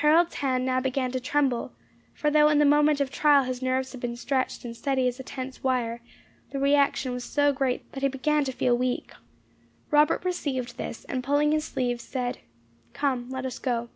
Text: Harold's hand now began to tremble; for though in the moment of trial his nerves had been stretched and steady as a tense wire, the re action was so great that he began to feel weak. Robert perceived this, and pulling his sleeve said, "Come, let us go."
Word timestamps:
Harold's 0.00 0.36
hand 0.36 0.64
now 0.64 0.80
began 0.80 1.12
to 1.12 1.20
tremble; 1.20 1.72
for 2.14 2.30
though 2.30 2.48
in 2.48 2.58
the 2.58 2.64
moment 2.64 3.02
of 3.02 3.10
trial 3.10 3.44
his 3.44 3.60
nerves 3.60 3.92
had 3.92 4.00
been 4.00 4.16
stretched 4.16 4.64
and 4.64 4.74
steady 4.74 5.06
as 5.06 5.20
a 5.20 5.22
tense 5.22 5.62
wire, 5.62 6.00
the 6.52 6.58
re 6.58 6.74
action 6.74 7.12
was 7.12 7.22
so 7.22 7.52
great 7.52 7.92
that 7.92 8.02
he 8.02 8.08
began 8.08 8.44
to 8.44 8.50
feel 8.50 8.74
weak. 8.78 9.12
Robert 9.90 10.22
perceived 10.22 10.78
this, 10.78 11.04
and 11.04 11.22
pulling 11.22 11.52
his 11.52 11.66
sleeve 11.66 12.00
said, 12.00 12.38
"Come, 12.94 13.28
let 13.28 13.44
us 13.44 13.58
go." 13.58 13.90